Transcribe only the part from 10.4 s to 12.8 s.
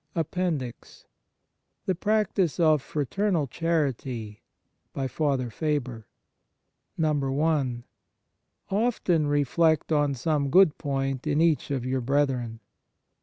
good point in each of your brethren.